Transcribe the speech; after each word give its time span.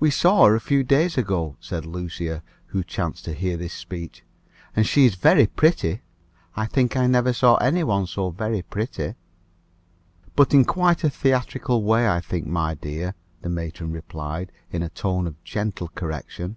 "We 0.00 0.10
saw 0.10 0.46
her 0.46 0.56
a 0.56 0.60
few 0.60 0.82
days 0.82 1.16
ago," 1.16 1.56
said 1.60 1.86
Lucia, 1.86 2.42
who 2.66 2.82
chanced 2.82 3.24
to 3.26 3.32
hear 3.32 3.56
this 3.56 3.72
speech, 3.72 4.24
"and 4.74 4.84
she 4.84 5.06
is 5.06 5.14
very 5.14 5.46
pretty. 5.46 6.02
I 6.56 6.66
think 6.66 6.96
I 6.96 7.06
never 7.06 7.32
saw 7.32 7.54
any 7.58 7.84
one 7.84 8.08
so 8.08 8.30
very 8.30 8.62
pretty 8.62 9.10
before." 9.14 10.32
"But 10.34 10.54
in 10.54 10.64
quite 10.64 11.04
a 11.04 11.10
theatrical 11.10 11.84
way, 11.84 12.08
I 12.08 12.20
think, 12.20 12.48
my 12.48 12.74
dear," 12.74 13.14
the 13.40 13.48
matron 13.48 13.92
replied, 13.92 14.50
in 14.72 14.82
a 14.82 14.88
tone 14.90 15.28
of 15.28 15.40
gentle 15.44 15.86
correction. 15.86 16.56